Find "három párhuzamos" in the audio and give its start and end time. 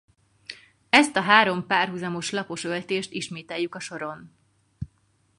1.21-2.29